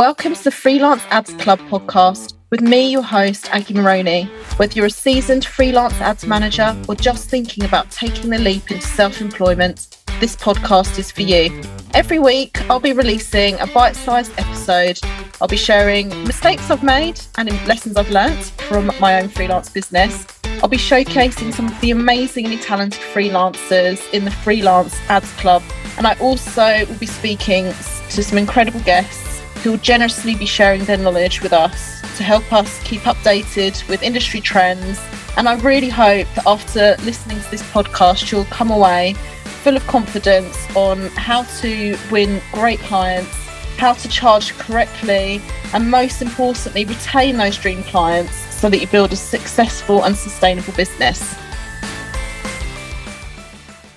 [0.00, 4.24] Welcome to the Freelance Ads Club podcast with me, your host, Aggie Moroney.
[4.56, 8.86] Whether you're a seasoned freelance ads manager or just thinking about taking the leap into
[8.86, 11.62] self employment, this podcast is for you.
[11.92, 14.98] Every week, I'll be releasing a bite sized episode.
[15.38, 20.26] I'll be sharing mistakes I've made and lessons I've learnt from my own freelance business.
[20.62, 25.62] I'll be showcasing some of the amazingly talented freelancers in the Freelance Ads Club.
[25.98, 29.29] And I also will be speaking to some incredible guests
[29.62, 34.02] who will generously be sharing their knowledge with us to help us keep updated with
[34.02, 35.00] industry trends.
[35.36, 39.14] And I really hope that after listening to this podcast, you'll come away
[39.62, 43.30] full of confidence on how to win great clients,
[43.76, 45.40] how to charge correctly,
[45.74, 50.72] and most importantly, retain those dream clients so that you build a successful and sustainable
[50.74, 51.34] business.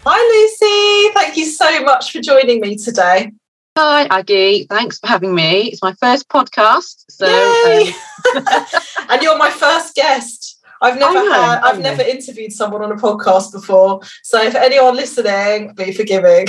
[0.06, 1.14] Hi, Lucy.
[1.14, 3.32] Thank you so much for joining me today.
[3.76, 4.66] Hi, Aggie.
[4.66, 5.64] Thanks for having me.
[5.64, 7.06] It's my first podcast.
[7.10, 7.94] So, um...
[9.10, 10.62] and you're my first guest.
[10.80, 14.02] I've never know, had, I've never interviewed someone on a podcast before.
[14.22, 16.46] So, if anyone listening, be forgiving.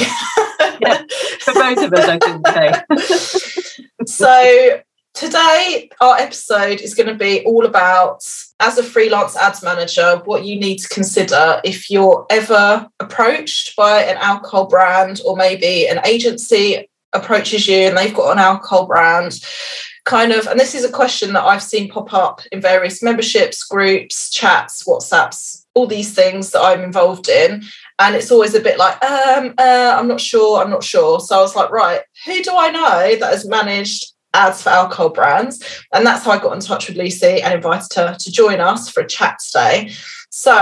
[0.80, 1.02] yeah,
[1.40, 2.46] for both of us, I think.
[2.48, 3.84] say.
[4.06, 4.80] so,
[5.14, 8.22] today our episode is going to be all about
[8.60, 14.02] as a freelance ads manager what you need to consider if you're ever approached by
[14.02, 19.40] an alcohol brand or maybe an agency approaches you and they've got an alcohol brand
[20.04, 23.64] kind of and this is a question that i've seen pop up in various memberships
[23.64, 27.62] groups chats whatsapps all these things that i'm involved in.
[27.98, 31.20] And it's always a bit like um uh, i'm not sure i'm not sure.
[31.20, 35.10] So i was like right who do i know that has managed ads for alcohol
[35.10, 35.62] brands?
[35.92, 38.88] And that's how i got in touch with lucy and invited her to join us
[38.88, 39.92] for a chat today.
[40.30, 40.54] So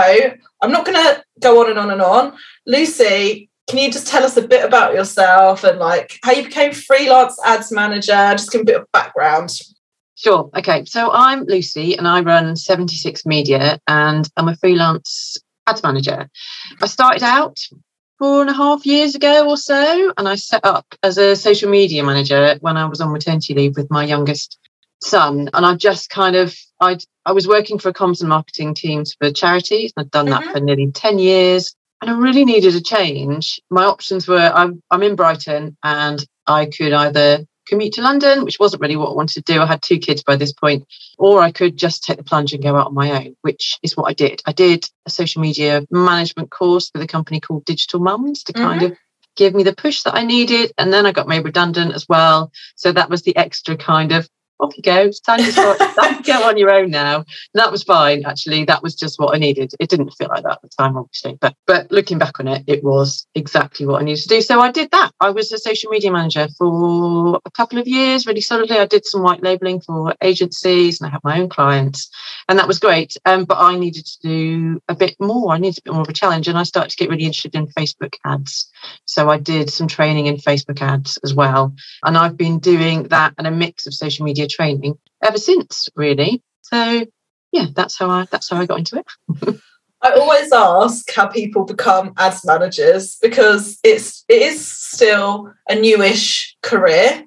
[0.61, 2.33] i'm not going to go on and on and on.
[2.65, 6.73] Lucy can you just tell us a bit about yourself and like how you became
[6.73, 8.31] freelance ads manager?
[8.31, 9.57] Just give a bit of background.
[10.15, 10.49] Sure.
[10.55, 10.85] Okay.
[10.85, 16.29] So I'm Lucy and I run 76 Media and I'm a freelance ads manager.
[16.81, 17.59] I started out
[18.19, 21.69] four and a half years ago or so and I set up as a social
[21.69, 24.59] media manager when I was on maternity leave with my youngest
[25.01, 25.49] son.
[25.53, 29.31] And I've just kind of I I was working for comms and marketing teams for
[29.31, 29.93] charities.
[29.97, 30.51] I've done that mm-hmm.
[30.51, 33.61] for nearly 10 years and I really needed a change.
[33.69, 38.59] My options were I'm, I'm in Brighton and I could either commute to London, which
[38.59, 39.61] wasn't really what I wanted to do.
[39.61, 40.85] I had two kids by this point,
[41.17, 43.95] or I could just take the plunge and go out on my own, which is
[43.95, 44.41] what I did.
[44.45, 48.65] I did a social media management course with a company called Digital Mums to mm-hmm.
[48.65, 48.97] kind of
[49.37, 50.73] give me the push that I needed.
[50.77, 52.51] And then I got made redundant as well.
[52.75, 54.27] So that was the extra kind of
[54.63, 55.01] off you go.
[55.01, 55.77] It's time to start,
[56.25, 57.17] go on your own now.
[57.17, 57.25] And
[57.55, 58.65] that was fine, actually.
[58.65, 59.73] That was just what I needed.
[59.79, 61.37] It didn't feel like that at the time, obviously.
[61.39, 64.41] But but looking back on it, it was exactly what I needed to do.
[64.41, 65.11] So I did that.
[65.19, 68.77] I was a social media manager for a couple of years, really solidly.
[68.77, 72.09] I did some white labeling for agencies and I had my own clients.
[72.49, 73.15] And that was great.
[73.25, 75.51] Um, but I needed to do a bit more.
[75.51, 76.47] I needed a bit more of a challenge.
[76.47, 78.71] And I started to get really interested in Facebook ads.
[79.05, 81.73] So I did some training in Facebook ads as well.
[82.03, 86.41] And I've been doing that and a mix of social media training ever since, really.
[86.61, 87.05] So
[87.51, 89.59] yeah, that's how I that's how I got into it.
[90.01, 96.57] I always ask how people become ads managers because it's it is still a newish
[96.61, 97.23] career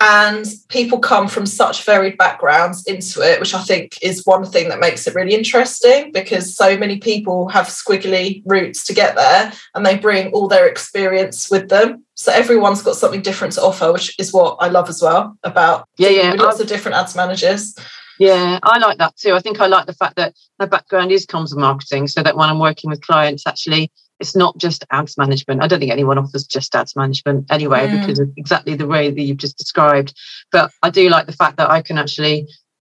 [0.00, 4.68] and people come from such varied backgrounds into it which i think is one thing
[4.68, 9.52] that makes it really interesting because so many people have squiggly routes to get there
[9.74, 12.04] and they bring all their experience with them.
[12.14, 15.88] So everyone's got something different to offer which is what i love as well about
[15.98, 17.74] yeah yeah lots I've, of different ads managers.
[18.18, 19.34] Yeah i like that too.
[19.34, 22.36] I think i like the fact that my background is comms and marketing so that
[22.36, 25.62] when i'm working with clients actually it's not just ads management.
[25.62, 28.00] I don't think anyone offers just ads management anyway, mm.
[28.00, 30.14] because of exactly the way that you've just described.
[30.52, 32.46] But I do like the fact that I can actually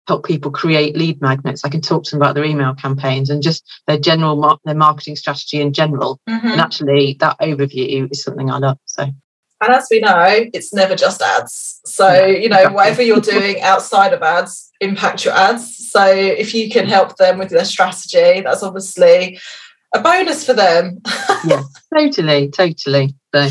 [0.07, 1.65] help people create lead magnets.
[1.65, 4.75] I can talk to them about their email campaigns and just their general mar- their
[4.75, 6.21] marketing strategy in general.
[6.29, 6.47] Mm-hmm.
[6.47, 8.79] And actually, that overview is something I love.
[8.85, 9.07] So.
[9.61, 11.81] And as we know, it's never just ads.
[11.87, 12.75] So, you know, exactly.
[12.75, 15.91] whatever you're doing outside of ads impact your ads.
[15.91, 19.41] So if you can help them with their strategy, that's obviously
[19.95, 21.01] a bonus for them.
[21.47, 21.63] yeah,
[21.95, 23.15] totally, totally.
[23.35, 23.49] So.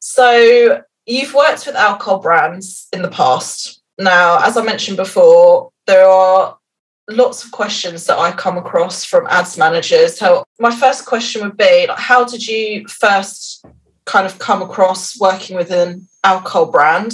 [0.00, 3.82] so you've worked with alcohol brands in the past.
[3.98, 6.56] Now, as I mentioned before, there are
[7.08, 10.18] lots of questions that I come across from ads managers.
[10.18, 13.64] So my first question would be like, how did you first
[14.04, 17.12] kind of come across working with an alcohol brand?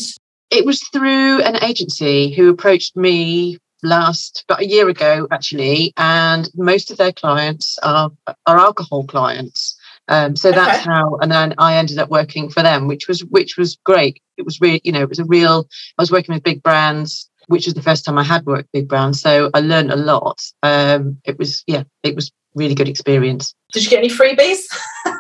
[0.50, 6.50] It was through an agency who approached me last about a year ago actually and
[6.54, 8.10] most of their clients are
[8.46, 9.76] are alcohol clients
[10.08, 10.90] Um, so that's okay.
[10.90, 14.20] how, and then I ended up working for them, which was which was great.
[14.36, 15.66] It was really, you know, it was a real.
[15.98, 18.88] I was working with big brands, which was the first time I had worked big
[18.88, 20.42] brands, so I learned a lot.
[20.62, 23.54] Um, it was, yeah, it was really good experience.
[23.72, 24.64] Did you get any freebies?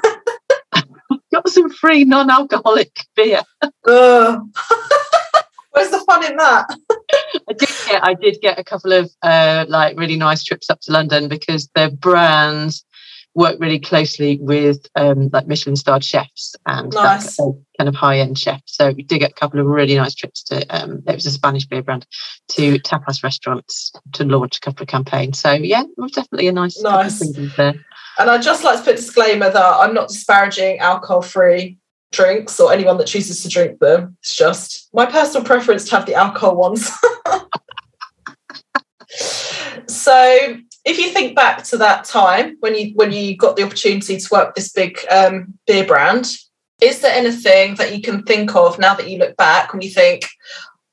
[1.32, 3.40] got some free non-alcoholic beer.
[3.84, 4.38] Where's
[5.90, 6.66] the fun in that?
[7.48, 10.80] I did get I did get a couple of uh, like really nice trips up
[10.82, 12.84] to London because their brands
[13.34, 17.36] work really closely with um, like Michelin starred chefs and nice.
[17.36, 18.76] that kind of high end chefs.
[18.76, 21.30] So we did get a couple of really nice trips to um, it was a
[21.30, 22.06] Spanish beer brand
[22.50, 25.40] to tapas restaurants to launch a couple of campaigns.
[25.40, 27.18] So yeah, it was definitely a nice nice
[27.56, 27.74] there.
[28.18, 31.78] And I'd just like to put a disclaimer that I'm not disparaging alcohol free
[32.14, 34.16] drinks or anyone that chooses to drink them.
[34.20, 36.90] It's just my personal preference to have the alcohol ones.
[39.86, 44.16] so if you think back to that time when you when you got the opportunity
[44.16, 46.26] to work this big um, beer brand,
[46.80, 49.90] is there anything that you can think of now that you look back when you
[49.90, 50.26] think,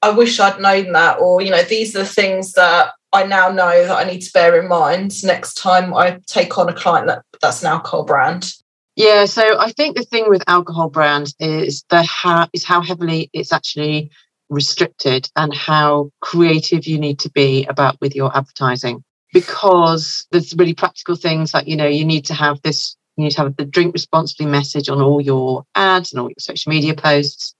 [0.01, 3.50] I wish I'd known that, or you know, these are the things that I now
[3.50, 7.07] know that I need to bear in mind next time I take on a client
[7.07, 8.53] that, that's an alcohol brand.
[9.01, 13.31] Yeah, so I think the thing with alcohol brands is the how is how heavily
[13.33, 14.12] it's actually
[14.51, 19.03] restricted and how creative you need to be about with your advertising.
[19.33, 23.31] Because there's really practical things like you know you need to have this you need
[23.31, 26.94] to have the drink responsibly message on all your ads and all your social media
[26.94, 27.56] posts.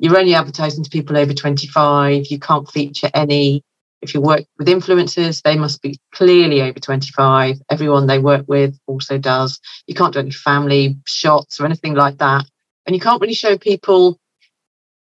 [0.00, 3.62] You're only advertising to people over 25 you can't feature any
[4.02, 7.56] if you work with influencers, they must be clearly over 25.
[7.70, 9.60] Everyone they work with also does.
[9.86, 12.44] You can't do any family shots or anything like that.
[12.86, 14.18] And you can't really show people,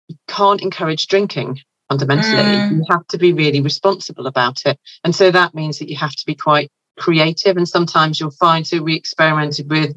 [0.08, 2.42] you can't encourage drinking fundamentally.
[2.42, 2.76] Mm.
[2.78, 4.78] You have to be really responsible about it.
[5.04, 7.56] And so that means that you have to be quite creative.
[7.56, 9.96] And sometimes you'll find so we experimented with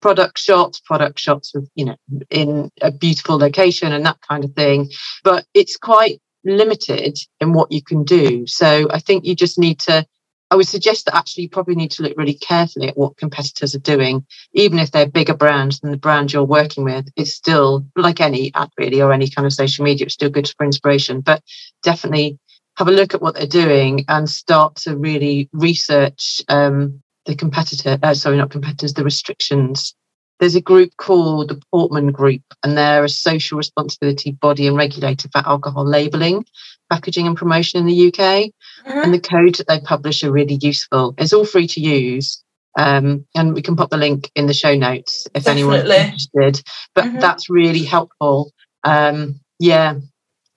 [0.00, 1.96] product shots, product shots with, you know,
[2.30, 4.90] in a beautiful location and that kind of thing.
[5.24, 8.46] But it's quite limited in what you can do.
[8.46, 10.06] So I think you just need to,
[10.50, 13.74] I would suggest that actually you probably need to look really carefully at what competitors
[13.74, 17.06] are doing, even if they're bigger brands than the brand you're working with.
[17.16, 20.48] It's still like any ad really or any kind of social media, it's still good
[20.56, 21.42] for inspiration, but
[21.82, 22.38] definitely
[22.76, 27.98] have a look at what they're doing and start to really research um, the competitor,
[28.02, 29.94] uh, sorry, not competitors, the restrictions
[30.40, 35.28] there's a group called the Portman Group, and they're a social responsibility body and regulator
[35.30, 36.44] for alcohol labelling,
[36.90, 38.14] packaging, and promotion in the UK.
[38.14, 38.98] Mm-hmm.
[39.02, 41.14] And the codes that they publish are really useful.
[41.18, 42.42] It's all free to use.
[42.78, 45.72] Um, and we can pop the link in the show notes if Definitely.
[45.74, 46.68] anyone's interested.
[46.94, 47.18] But mm-hmm.
[47.18, 48.52] that's really helpful.
[48.84, 49.94] Um, yeah,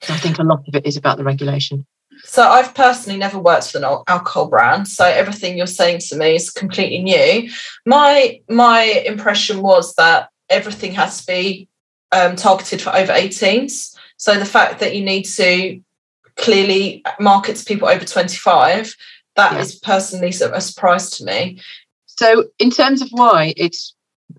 [0.07, 1.86] I think a lot of it is about the regulation.
[2.24, 6.36] So I've personally never worked with an alcohol brand, so everything you're saying to me
[6.36, 7.50] is completely new.
[7.86, 11.68] My my impression was that everything has to be
[12.12, 13.96] um, targeted for over 18s.
[14.18, 15.82] So the fact that you need to
[16.38, 18.96] clearly market to people over 25,
[19.36, 19.60] that yeah.
[19.60, 21.60] is personally a surprise to me.
[22.06, 23.96] So in terms of why it's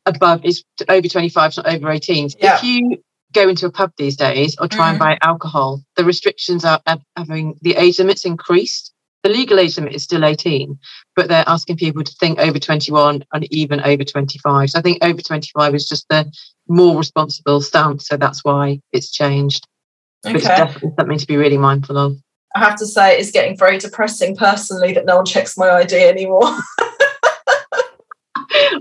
[0.07, 2.37] above is over 25, not over 18s.
[2.39, 2.57] Yeah.
[2.57, 3.03] If you
[3.33, 4.91] go into a pub these days or try mm.
[4.91, 6.81] and buy alcohol, the restrictions are
[7.17, 8.93] having the age limits increased.
[9.23, 10.77] The legal age limit is still 18,
[11.15, 14.71] but they're asking people to think over 21 and even over 25.
[14.71, 16.31] So I think over 25 is just the
[16.67, 18.09] more responsible stance.
[18.09, 19.67] So that's why it's changed.
[20.27, 20.37] Okay.
[20.37, 22.17] It's definitely something to be really mindful of.
[22.55, 26.03] I have to say, it's getting very depressing personally that no one checks my ID
[26.03, 26.43] anymore.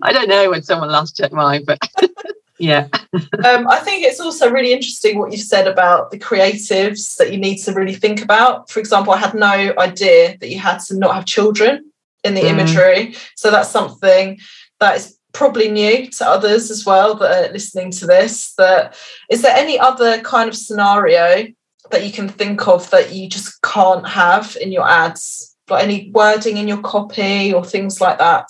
[0.03, 1.79] I don't know when someone last checked mine, but
[2.61, 2.87] yeah.
[3.13, 7.37] um, I think it's also really interesting what you've said about the creatives that you
[7.37, 8.69] need to really think about.
[8.69, 11.91] For example, I had no idea that you had to not have children
[12.23, 12.49] in the mm.
[12.49, 13.15] imagery.
[13.35, 14.39] So that's something
[14.79, 18.53] that is probably new to others as well that are listening to this.
[18.55, 18.95] That
[19.29, 21.47] is there any other kind of scenario
[21.89, 25.55] that you can think of that you just can't have in your ads?
[25.69, 28.49] Like any wording in your copy or things like that?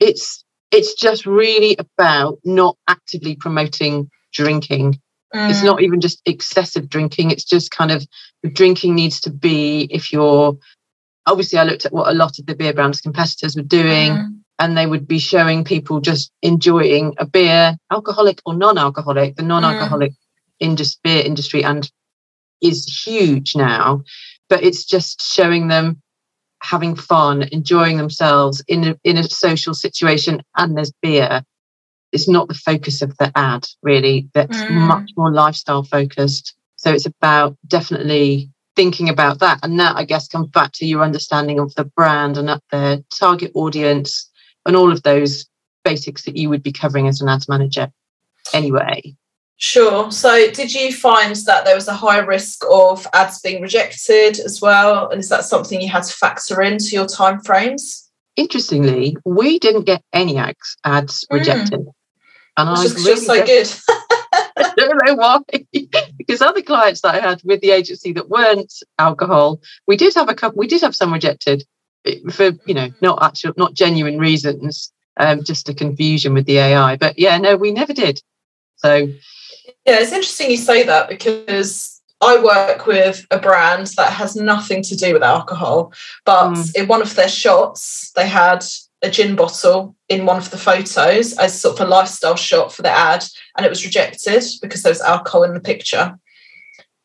[0.00, 0.39] It's
[0.70, 5.00] it's just really about not actively promoting drinking.
[5.34, 5.50] Mm.
[5.50, 7.30] It's not even just excessive drinking.
[7.30, 8.06] It's just kind of
[8.52, 10.56] drinking needs to be if you're
[11.26, 14.38] obviously I looked at what a lot of the beer brands competitors were doing mm.
[14.58, 19.36] and they would be showing people just enjoying a beer, alcoholic or non-alcoholic.
[19.36, 20.16] The non-alcoholic mm.
[20.60, 21.90] indus- beer industry and
[22.60, 24.02] is huge now,
[24.48, 26.00] but it's just showing them
[26.62, 31.42] having fun, enjoying themselves in a, in a social situation, and there's beer.
[32.12, 34.28] It's not the focus of the ad, really.
[34.34, 34.70] That's mm.
[34.70, 36.54] much more lifestyle focused.
[36.76, 39.60] So it's about definitely thinking about that.
[39.62, 43.52] And that, I guess, comes back to your understanding of the brand and their target
[43.54, 44.28] audience
[44.66, 45.46] and all of those
[45.84, 47.90] basics that you would be covering as an ads manager
[48.52, 49.14] anyway.
[49.62, 50.10] Sure.
[50.10, 54.62] So, did you find that there was a high risk of ads being rejected as
[54.62, 55.10] well?
[55.10, 58.08] And is that something you had to factor into your timeframes?
[58.36, 61.38] Interestingly, we didn't get any ads, ads mm.
[61.38, 61.86] rejected.
[62.56, 63.70] And I was really so good.
[64.56, 65.38] I don't know why.
[66.16, 70.30] because other clients that I had with the agency that weren't alcohol, we did have
[70.30, 71.64] a couple, we did have some rejected
[72.30, 76.96] for, you know, not actual, not genuine reasons, um, just a confusion with the AI.
[76.96, 78.22] But yeah, no, we never did.
[78.76, 79.08] So
[79.86, 84.82] yeah, it's interesting you say that because I work with a brand that has nothing
[84.82, 85.92] to do with alcohol,
[86.24, 86.76] but mm.
[86.76, 88.64] in one of their shots, they had
[89.02, 92.82] a gin bottle in one of the photos as sort of a lifestyle shot for
[92.82, 93.24] the ad,
[93.56, 96.18] and it was rejected because there was alcohol in the picture.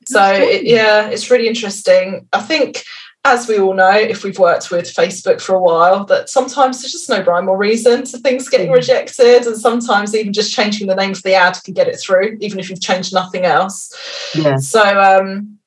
[0.08, 2.28] So it, yeah, it's really interesting.
[2.32, 2.84] I think
[3.26, 6.92] as we all know, if we've worked with Facebook for a while, that sometimes there's
[6.92, 8.76] just no rhyme or reason to things getting mm.
[8.76, 12.38] rejected, and sometimes even just changing the name of the ad can get it through,
[12.40, 13.94] even if you've changed nothing else.
[14.36, 14.58] Yeah.
[14.58, 15.58] So um,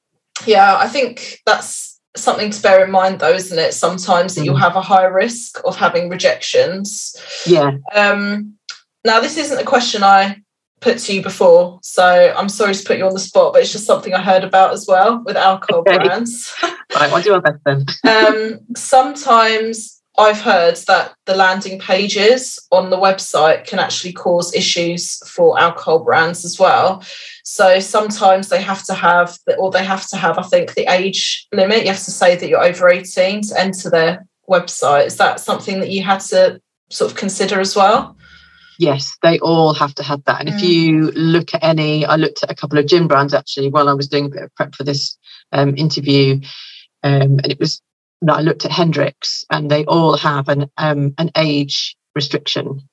[0.46, 3.74] yeah, I think that's something to bear in mind, though, isn't it?
[3.74, 4.60] Sometimes that you'll mm.
[4.60, 7.16] have a high risk of having rejections.
[7.44, 7.72] Yeah.
[7.92, 8.54] Um,
[9.04, 10.42] now, this isn't a question I
[10.80, 11.78] put to you before.
[11.82, 14.44] So I'm sorry to put you on the spot, but it's just something I heard
[14.44, 15.96] about as well with alcohol okay.
[15.96, 16.54] brands.
[16.94, 17.84] right, do you want then?
[18.06, 25.16] um, sometimes I've heard that the landing pages on the website can actually cause issues
[25.28, 27.04] for alcohol brands as well.
[27.44, 31.46] So sometimes they have to have, or they have to have, I think, the age
[31.52, 31.82] limit.
[31.82, 35.06] You have to say that you're over 18 to enter their website.
[35.06, 38.16] Is that something that you had to sort of consider as well?
[38.78, 40.40] Yes, they all have to have that.
[40.40, 40.54] And mm.
[40.54, 43.88] if you look at any, I looked at a couple of gin brands actually while
[43.88, 45.18] I was doing a bit of prep for this
[45.52, 46.40] um, interview,
[47.02, 47.82] um, and it was.
[48.28, 52.88] I looked at Hendrick's, and they all have an um, an age restriction.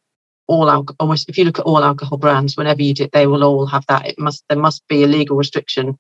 [0.48, 3.44] All alcohol, almost if you look at all alcohol brands, whenever you do, they will
[3.44, 4.08] all have that.
[4.08, 5.98] It must there must be a legal restriction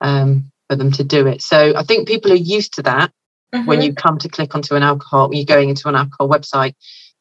[0.00, 1.42] um, for them to do it.
[1.42, 3.12] So I think people are used to that.
[3.54, 3.66] Mm-hmm.
[3.66, 6.74] When you come to click onto an alcohol, when you're going into an alcohol website,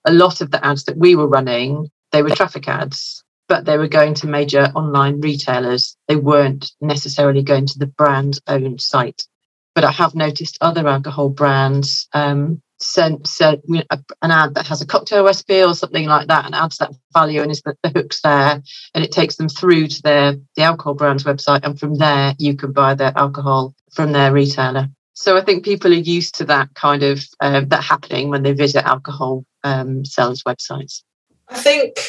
[0.05, 3.77] a lot of the ads that we were running they were traffic ads, but they
[3.77, 5.97] were going to major online retailers.
[6.07, 9.23] They weren't necessarily going to the brand's own site.
[9.75, 13.83] But I have noticed other alcohol brands um, send, an
[14.31, 17.51] ad that has a cocktail recipe or something like that and adds that value and
[17.51, 18.61] is the, the hooks there
[18.93, 22.55] and it takes them through to their the alcohol brand's website and from there you
[22.55, 26.73] can buy their alcohol from their retailer so i think people are used to that
[26.73, 31.03] kind of uh, that happening when they visit alcohol um, sellers websites
[31.49, 31.99] I think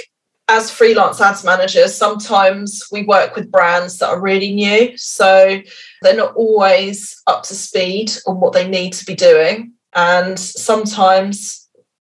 [0.48, 4.96] as freelance ads managers, sometimes we work with brands that are really new.
[4.96, 5.60] So
[6.02, 9.72] they're not always up to speed on what they need to be doing.
[9.94, 11.68] And sometimes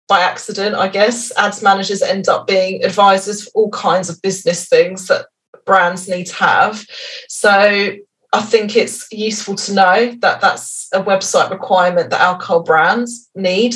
[0.08, 4.68] by accident, I guess, ads managers end up being advisors for all kinds of business
[4.68, 5.28] things that
[5.66, 6.86] brands need to have.
[7.30, 7.50] So
[8.34, 13.76] I think it's useful to know that that's a website requirement that alcohol brands need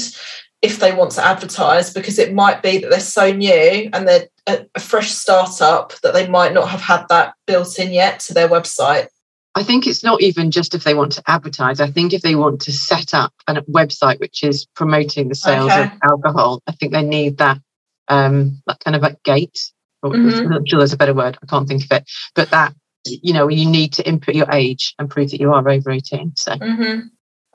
[0.61, 4.27] if they want to advertise because it might be that they're so new and they're
[4.47, 8.33] a, a, fresh startup that they might not have had that built in yet to
[8.33, 9.07] their website.
[9.53, 11.79] I think it's not even just if they want to advertise.
[11.79, 15.71] I think if they want to set up a website which is promoting the sales
[15.71, 15.83] okay.
[15.83, 17.59] of alcohol, I think they need that
[18.07, 19.71] um, that kind of a gate.
[20.05, 20.63] Mm-hmm.
[20.65, 21.37] Sure there's a better word.
[21.41, 22.73] I can't think of it, but that
[23.05, 26.35] you know you need to input your age and prove that you are over 18.
[26.35, 26.53] So.
[26.53, 27.07] Mm-hmm.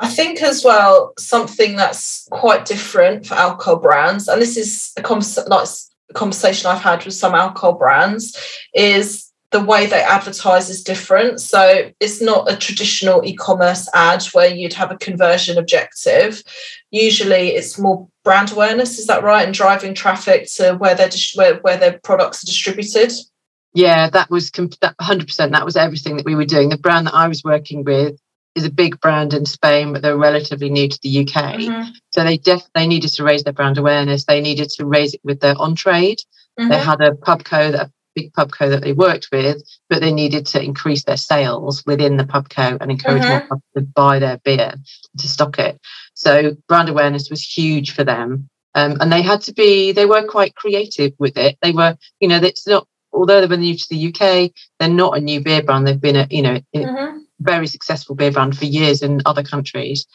[0.02, 5.02] I think as well something that's quite different for alcohol brands, and this is a,
[5.48, 5.68] like
[6.10, 8.36] a conversation I've had with some alcohol brands,
[8.74, 11.40] is the way they advertise is different.
[11.40, 16.42] So it's not a traditional e-commerce ad where you'd have a conversion objective.
[16.90, 18.98] Usually, it's more brand awareness.
[18.98, 19.44] Is that right?
[19.44, 23.12] And driving traffic to where their where, where their products are distributed.
[23.72, 24.80] Yeah, that was 100%.
[25.52, 26.70] That was everything that we were doing.
[26.70, 28.18] The brand that I was working with
[28.54, 31.56] is a big brand in Spain, but they're relatively new to the UK.
[31.56, 31.90] Mm-hmm.
[32.10, 34.24] So they def- they needed to raise their brand awareness.
[34.24, 36.18] They needed to raise it with their on trade.
[36.58, 36.68] Mm-hmm.
[36.68, 40.46] They had a pubco that a big pubco that they worked with, but they needed
[40.46, 43.30] to increase their sales within the pubco and encourage mm-hmm.
[43.30, 44.74] more pubs to buy their beer
[45.18, 45.80] to stock it.
[46.14, 48.48] So brand awareness was huge for them.
[48.74, 51.58] Um, and they had to be, they were quite creative with it.
[51.60, 55.16] They were, you know, it's not, although they were new to the UK, they're not
[55.16, 55.86] a new beer brand.
[55.86, 60.06] They've been, a, you know, mm-hmm very successful beer brand for years in other countries.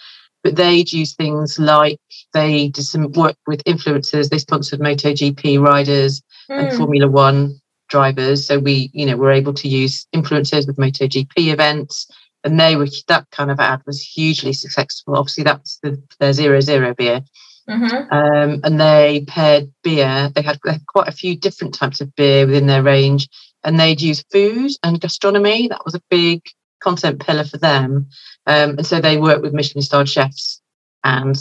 [0.43, 1.99] But they'd use things like
[2.33, 4.29] they did some work with influencers.
[4.29, 6.59] They sponsored MotoGP riders mm.
[6.59, 6.77] and hmm.
[6.77, 7.59] Formula One
[7.89, 8.45] drivers.
[8.45, 12.07] So we, you know, were able to use influencers with MotoGP events.
[12.43, 15.17] And they were that kind of ad was hugely successful.
[15.17, 17.21] Obviously, that's the, their zero zero beer.
[17.69, 18.13] Mm-hmm.
[18.13, 20.31] Um, and they paired beer.
[20.33, 23.27] They had, they had quite a few different types of beer within their range,
[23.63, 25.67] and they'd use food and gastronomy.
[25.67, 26.43] That was a big
[26.79, 28.07] content pillar for them.
[28.45, 30.61] Um, and so they worked with Michelin starred chefs
[31.03, 31.37] and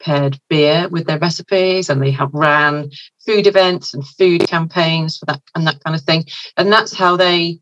[0.00, 2.90] paired beer with their recipes and they have ran
[3.24, 6.24] food events and food campaigns for that and that kind of thing.
[6.56, 7.60] And that's how they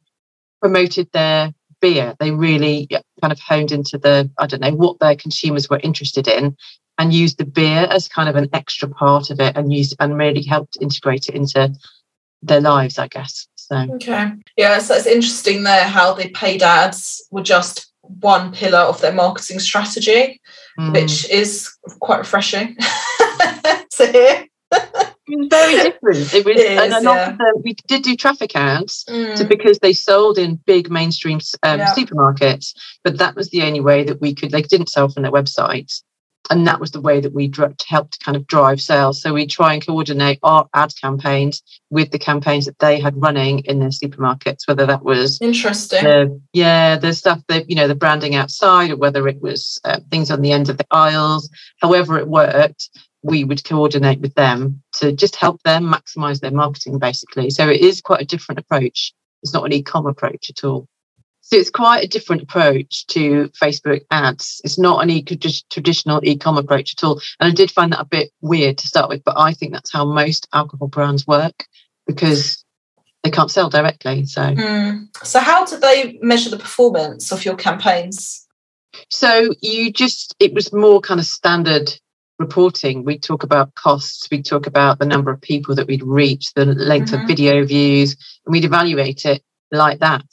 [0.60, 2.14] promoted their beer.
[2.18, 2.88] They really
[3.20, 6.56] kind of honed into the, I don't know, what their consumers were interested in
[6.98, 10.16] and used the beer as kind of an extra part of it and used and
[10.16, 11.72] really helped integrate it into
[12.42, 13.46] their lives, I guess.
[13.68, 14.32] So Okay.
[14.56, 19.12] Yeah, so it's interesting there how the paid ads were just one pillar of their
[19.12, 20.40] marketing strategy,
[20.78, 20.92] mm.
[20.92, 22.76] which is quite refreshing
[23.90, 24.46] to hear.
[25.50, 26.32] very different.
[26.34, 27.36] It was, it is, and yeah.
[27.62, 29.36] we did do traffic ads mm.
[29.36, 31.94] so because they sold in big mainstream um, yeah.
[31.94, 34.50] supermarkets, but that was the only way that we could.
[34.50, 36.02] They didn't sell from their websites,
[36.50, 37.52] and that was the way that we
[37.86, 39.20] helped kind of drive sales.
[39.20, 43.60] So we try and coordinate our ad campaigns with the campaigns that they had running
[43.60, 47.94] in their supermarkets, whether that was interesting, the, yeah, the stuff that you know, the
[47.94, 51.50] branding outside, or whether it was uh, things on the end of the aisles.
[51.80, 52.90] However, it worked,
[53.22, 57.50] we would coordinate with them to just help them maximize their marketing, basically.
[57.50, 59.12] So it is quite a different approach.
[59.42, 60.88] It's not an e-com approach at all.
[61.48, 64.60] So it's quite a different approach to Facebook ads.
[64.64, 67.22] It's not an e- traditional e-com approach at all.
[67.40, 69.90] And I did find that a bit weird to start with, but I think that's
[69.90, 71.64] how most alcohol brands work
[72.06, 72.62] because
[73.22, 74.26] they can't sell directly.
[74.26, 75.08] So, mm.
[75.24, 78.46] so how do they measure the performance of your campaigns?
[79.08, 81.98] So you just it was more kind of standard
[82.38, 83.04] reporting.
[83.04, 84.28] We talk about costs.
[84.30, 87.22] We talk about the number of people that we'd reach, the length mm-hmm.
[87.22, 90.26] of video views, and we'd evaluate it like that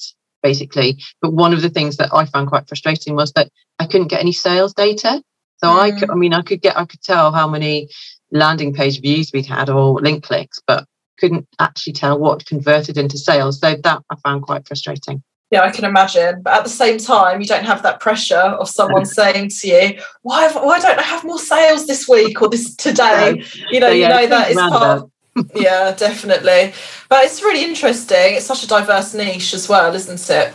[0.46, 1.00] basically.
[1.24, 3.50] But one of the things that I found quite frustrating was that
[3.80, 5.24] I couldn't get any sales data.
[5.58, 5.80] So mm.
[5.80, 7.90] I could, I mean, I could get, I could tell how many
[8.32, 10.86] landing page views we'd had or link clicks, but
[11.18, 13.60] couldn't actually tell what converted into sales.
[13.60, 15.24] So that I found quite frustrating.
[15.50, 16.42] Yeah, I can imagine.
[16.44, 20.00] But at the same time, you don't have that pressure of someone saying to you,
[20.22, 20.51] "Why?
[20.51, 24.03] Why don't I have more sales this week or this today?" You know, so, yeah,
[24.03, 25.01] you know that is part.
[25.01, 25.12] Of,
[25.55, 26.74] yeah, definitely.
[27.09, 28.35] But it's really interesting.
[28.35, 30.53] It's such a diverse niche as well, isn't it?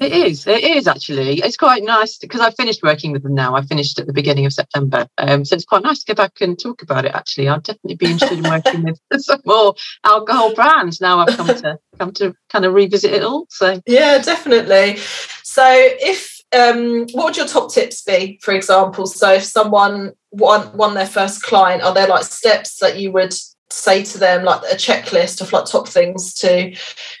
[0.00, 0.46] It is.
[0.46, 1.40] It is actually.
[1.40, 3.54] It's quite nice because I finished working with them now.
[3.54, 6.40] I finished at the beginning of September, um, so it's quite nice to go back
[6.40, 7.14] and talk about it.
[7.14, 11.18] Actually, I'd definitely be interested in working with some more alcohol brands now.
[11.18, 13.46] I've come to come to kind of revisit it all.
[13.50, 14.96] So yeah, definitely.
[15.42, 19.06] So if um, what would your top tips be, for example?
[19.06, 23.34] So if someone won won their first client, are there like steps that you would
[23.72, 26.74] say to them like a checklist of like top things to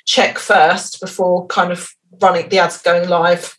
[0.04, 3.56] check first before kind of running the ads going live.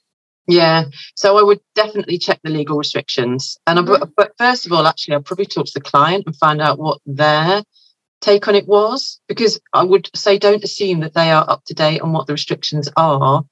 [0.48, 0.86] Yeah.
[1.16, 3.58] So i would definitely check the legal restrictions.
[3.66, 4.04] And mm-hmm.
[4.04, 6.80] I, but first of all actually i'll probably talk to the client and find out
[6.80, 7.64] what their
[8.22, 11.74] take on it was because i would say don't assume that they are up to
[11.74, 13.44] date on what the restrictions are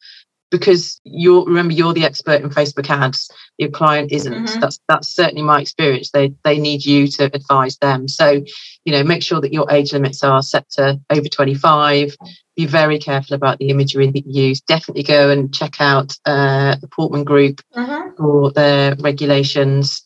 [0.51, 3.31] because you're remember you're the expert in Facebook ads.
[3.57, 4.33] Your client isn't.
[4.33, 4.59] Mm-hmm.
[4.59, 6.11] That's that's certainly my experience.
[6.11, 8.07] They they need you to advise them.
[8.07, 8.43] So,
[8.85, 12.15] you know, make sure that your age limits are set to over 25.
[12.57, 14.61] Be very careful about the imagery that you use.
[14.61, 18.15] Definitely go and check out uh, the Portman Group mm-hmm.
[18.17, 20.05] for their regulations.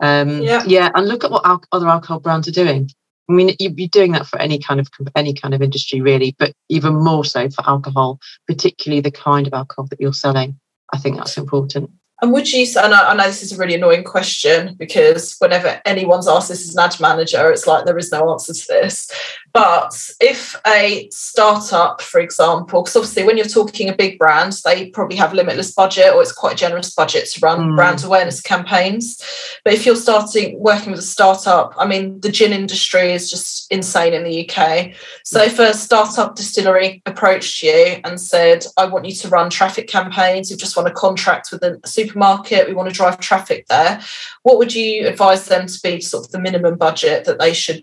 [0.00, 0.62] Um, yeah.
[0.66, 2.90] yeah, and look at what al- other alcohol brands are doing.
[3.28, 6.36] I mean, you'd be doing that for any kind of any kind of industry, really,
[6.38, 10.58] but even more so for alcohol, particularly the kind of alcohol that you're selling.
[10.92, 11.90] I think that's important.
[12.22, 15.82] And would you and I, I, know this is a really annoying question because whenever
[15.84, 19.10] anyone's asked this as an ad manager, it's like there is no answer to this.
[19.56, 24.90] But if a startup, for example, because obviously when you're talking a big brand, they
[24.90, 27.74] probably have limitless budget or it's quite a generous budget to run mm.
[27.74, 29.16] brand awareness campaigns.
[29.64, 33.72] But if you're starting working with a startup, I mean, the gin industry is just
[33.72, 34.94] insane in the UK.
[35.24, 39.88] So if a startup distillery approached you and said, I want you to run traffic
[39.88, 44.02] campaigns, you just want a contract with a supermarket, we want to drive traffic there,
[44.42, 47.82] what would you advise them to be sort of the minimum budget that they should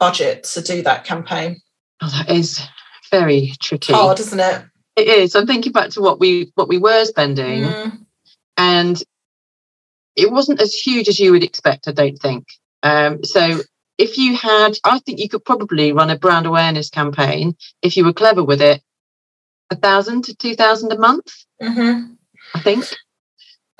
[0.00, 1.60] budget to do that campaign?
[2.02, 2.60] Oh, that is
[3.10, 3.92] very tricky.
[3.92, 4.64] Hard, isn't it?
[4.96, 5.36] It is.
[5.36, 7.98] I'm thinking back to what we what we were spending, mm.
[8.56, 9.00] and
[10.16, 11.86] it wasn't as huge as you would expect.
[11.86, 12.46] I don't think.
[12.82, 13.60] Um, so
[13.98, 18.04] if you had, I think you could probably run a brand awareness campaign if you
[18.04, 18.82] were clever with it.
[19.70, 21.32] A thousand to two thousand a month.
[21.62, 22.14] Mm-hmm.
[22.54, 22.84] I think.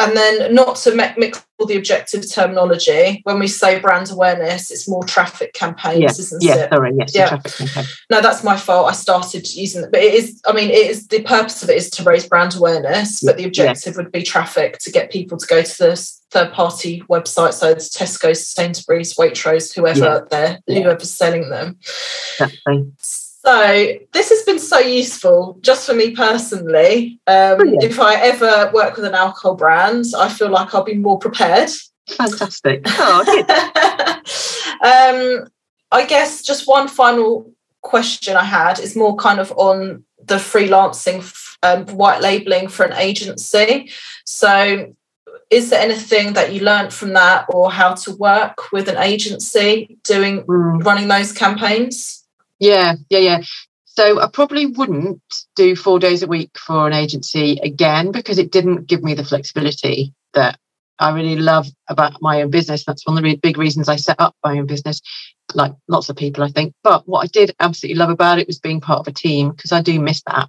[0.01, 4.89] And then not to mix all the objective terminology when we say brand awareness it's
[4.89, 7.29] more traffic campaigns yes, isn't yes, it sorry yes yeah.
[7.29, 10.91] traffic no that's my fault i started using it but it is i mean it
[10.91, 14.23] is the purpose of it is to raise brand awareness but the objective would be
[14.23, 19.15] traffic to get people to go to the third party website so it's tesco's sainsbury's
[19.15, 20.21] waitrose whoever yeah.
[20.31, 20.83] they're yeah.
[20.83, 22.91] whoever's selling them exactly.
[23.44, 27.18] So this has been so useful just for me personally.
[27.26, 31.18] Um, if I ever work with an alcohol brand, I feel like I'll be more
[31.18, 31.70] prepared.
[32.09, 32.85] Fantastic.
[34.83, 35.48] Oh, um,
[35.90, 41.22] I guess just one final question I had is more kind of on the freelancing,
[41.62, 43.90] um, white labeling for an agency.
[44.24, 44.94] So,
[45.50, 49.98] is there anything that you learned from that, or how to work with an agency
[50.05, 50.85] doing mm.
[50.85, 52.19] running those campaigns?
[52.61, 53.42] Yeah, yeah, yeah.
[53.87, 55.23] So I probably wouldn't
[55.57, 59.25] do four days a week for an agency again because it didn't give me the
[59.25, 60.59] flexibility that
[61.01, 62.85] I really love about my own business.
[62.87, 65.03] That's one of the big reasons I set up my own business,
[65.55, 66.75] like lots of people, I think.
[66.85, 69.73] But what I did absolutely love about it was being part of a team because
[69.73, 70.49] I do miss that.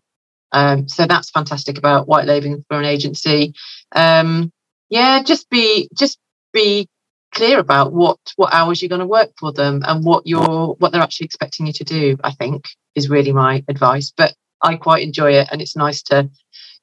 [0.53, 3.53] Um, so that's fantastic about white labeling for an agency.
[3.93, 4.51] Um,
[4.89, 6.19] yeah, just be just
[6.53, 6.87] be
[7.31, 10.91] clear about what what hours you're going to work for them and what you're what
[10.91, 12.65] they're actually expecting you to do i think
[12.95, 16.29] is really my advice but i quite enjoy it and it's nice to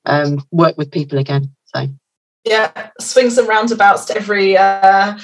[0.05, 1.87] um, work with people again so
[2.45, 5.19] yeah swings and roundabouts to every uh,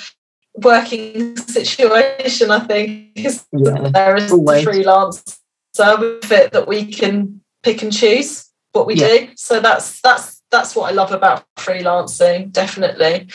[0.57, 4.65] working situation i think yeah, there is always.
[4.65, 5.41] freelance
[5.79, 9.09] with it that we can pick and choose what we yeah.
[9.09, 13.29] do so that's that's that's what i love about freelancing definitely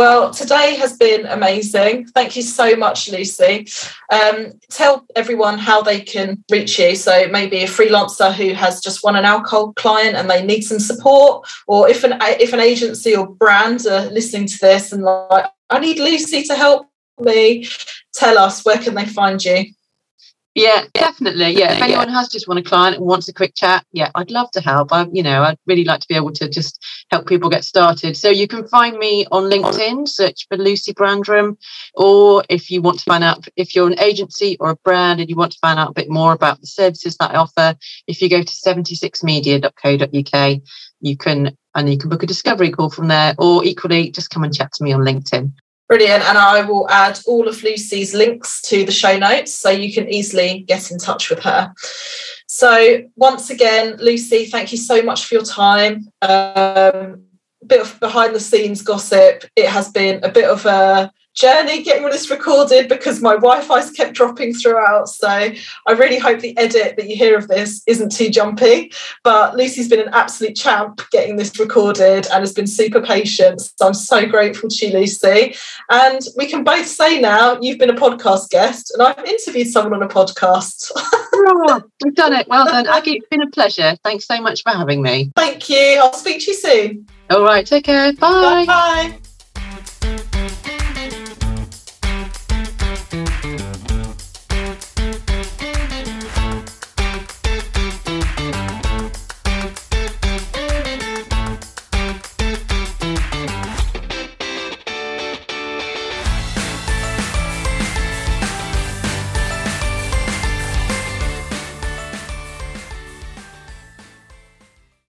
[0.00, 2.06] well, today has been amazing.
[2.06, 3.68] Thank you so much, Lucy.
[4.10, 6.96] Um, tell everyone how they can reach you.
[6.96, 10.80] So maybe a freelancer who has just won an alcohol client and they need some
[10.80, 15.50] support, or if an if an agency or brand are listening to this and like,
[15.68, 17.66] I need Lucy to help me.
[18.14, 19.66] Tell us where can they find you.
[20.56, 21.52] Yeah, definitely.
[21.52, 24.32] Yeah, if anyone has just won a client and wants a quick chat, yeah, I'd
[24.32, 24.92] love to help.
[24.92, 28.16] I, you know, I'd really like to be able to just help people get started.
[28.16, 31.56] So you can find me on LinkedIn, search for Lucy Brandram,
[31.94, 35.30] or if you want to find out if you're an agency or a brand and
[35.30, 37.76] you want to find out a bit more about the services that I offer,
[38.08, 40.60] if you go to 76media.co.uk,
[41.00, 44.42] you can and you can book a discovery call from there, or equally just come
[44.42, 45.52] and chat to me on LinkedIn.
[45.90, 46.22] Brilliant.
[46.22, 50.08] And I will add all of Lucy's links to the show notes so you can
[50.08, 51.74] easily get in touch with her.
[52.46, 56.08] So, once again, Lucy, thank you so much for your time.
[56.22, 57.24] Um,
[57.66, 59.44] bit of behind the scenes gossip.
[59.56, 63.90] It has been a bit of a journey getting all this recorded because my Wi-Fi's
[63.90, 65.08] kept dropping throughout.
[65.08, 68.92] So I really hope the edit that you hear of this isn't too jumpy.
[69.22, 73.60] But Lucy's been an absolute champ getting this recorded and has been super patient.
[73.60, 75.54] So I'm so grateful to you, Lucy.
[75.90, 79.94] And we can both say now you've been a podcast guest and I've interviewed someone
[79.94, 80.92] on a podcast.
[80.96, 82.48] oh, we've done it.
[82.48, 82.86] Well done.
[82.86, 83.96] Aggie, it's been a pleasure.
[84.04, 85.30] Thanks so much for having me.
[85.36, 86.00] Thank you.
[86.02, 87.06] I'll speak to you soon.
[87.30, 87.66] All right.
[87.66, 88.12] Take care.
[88.14, 88.64] Bye.
[88.66, 89.18] Bye.